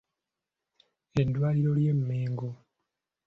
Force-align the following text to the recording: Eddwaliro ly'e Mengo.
Eddwaliro 1.21 1.71
ly'e 1.77 1.93
Mengo. 2.07 2.49